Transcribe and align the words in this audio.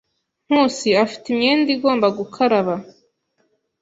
Nkusi 0.47 0.89
afite 1.03 1.25
imyenda 1.29 1.67
igomba 1.75 2.07
gukaraba. 2.17 2.73